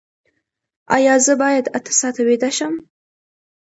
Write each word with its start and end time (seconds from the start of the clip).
ایا 0.95 1.15
زه 1.25 1.33
باید 1.41 1.65
اته 1.77 1.91
ساعته 1.99 2.21
ویده 2.27 2.49
شم؟ 2.57 2.73